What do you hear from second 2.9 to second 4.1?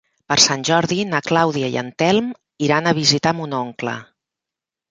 a visitar mon oncle.